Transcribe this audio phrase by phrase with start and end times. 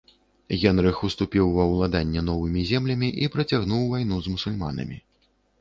[0.61, 4.97] Генрых уступіў ва ўладанне новымі землямі і працягнуў вайну з мусульманамі.